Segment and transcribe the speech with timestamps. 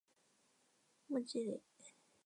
[1.05, 1.61] 莫济里。